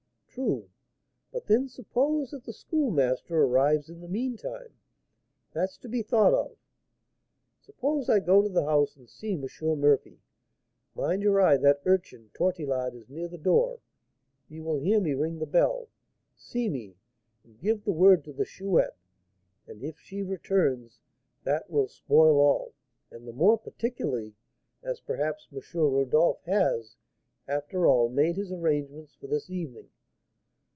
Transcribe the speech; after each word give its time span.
True; 0.33 0.69
but 1.33 1.47
then 1.47 1.67
suppose 1.67 2.31
that 2.31 2.45
the 2.45 2.53
Schoolmaster 2.53 3.35
arrives 3.43 3.89
in 3.89 3.99
the 3.99 4.07
meantime, 4.07 4.75
that's 5.51 5.77
to 5.79 5.89
be 5.89 6.01
thought 6.01 6.33
of. 6.33 6.55
Suppose 7.59 8.07
I 8.07 8.21
go 8.21 8.41
to 8.41 8.47
the 8.47 8.63
house 8.63 8.95
and 8.95 9.09
see 9.09 9.33
M. 9.33 9.45
Murphy, 9.77 10.21
mind 10.95 11.21
your 11.21 11.41
eye! 11.41 11.57
that 11.57 11.81
urchin 11.83 12.29
Tortillard 12.33 12.95
is 12.95 13.09
near 13.09 13.27
the 13.27 13.37
door; 13.37 13.79
he 14.47 14.61
will 14.61 14.77
hear 14.79 15.01
me 15.01 15.13
ring 15.13 15.39
the 15.39 15.45
bell, 15.45 15.89
see 16.33 16.69
me, 16.69 16.95
and 17.43 17.59
give 17.59 17.83
the 17.83 17.91
word 17.91 18.23
to 18.23 18.31
the 18.31 18.45
Chouette; 18.45 18.95
and 19.67 19.83
if 19.83 19.99
she 19.99 20.23
returns, 20.23 21.01
that 21.43 21.69
will 21.69 21.89
spoil 21.89 22.37
all; 22.39 22.73
and 23.11 23.27
the 23.27 23.33
more 23.33 23.57
particularly 23.57 24.33
as 24.81 25.01
perhaps 25.01 25.49
M. 25.51 25.59
Rodolph 25.73 26.41
has, 26.45 26.95
after 27.49 27.85
all, 27.85 28.07
made 28.07 28.37
his 28.37 28.53
arrangements 28.53 29.13
for 29.15 29.27
this 29.27 29.49
evening.' 29.49 29.89